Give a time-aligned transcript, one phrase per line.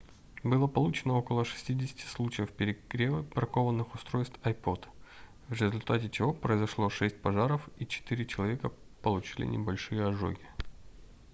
[0.41, 4.87] было получено около 60 случаев перегрева бракованных устройств ipod
[5.47, 8.71] в результате чего произошло шесть пожаров и четыре человека
[9.03, 10.41] получили небольшие ожоги